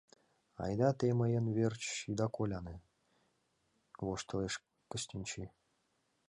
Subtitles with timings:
[0.63, 4.53] —Айда те мыйын верч ида коляне,— хе-хе воштылеш
[4.91, 5.43] Кыстинчи.